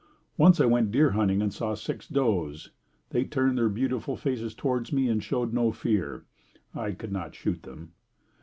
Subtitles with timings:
[0.35, 2.71] Once I went deer hunting and saw six does.
[3.11, 6.25] They turned their beautiful faces towards me and showed no fear.
[6.73, 7.91] I could not shoot them.